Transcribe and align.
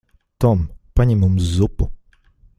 Tom. 0.45 0.63
Paņem 1.01 1.21
mums 1.25 1.53
zupu. 1.59 1.91